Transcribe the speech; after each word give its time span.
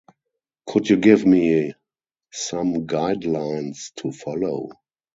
Could 0.65 0.89
you 0.89 0.97
give 0.97 1.27
me 1.27 1.75
some 2.31 2.87
guidelines 2.87 3.93
to 3.97 4.11
follow? 4.11 4.69